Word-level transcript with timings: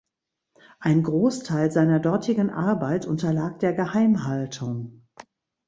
Ein 0.79 1.03
Großteil 1.03 1.69
seiner 1.71 1.99
dortigen 1.99 2.49
Arbeit 2.49 3.05
unterlag 3.05 3.59
der 3.59 3.73
Geheimhaltung. 3.73 5.05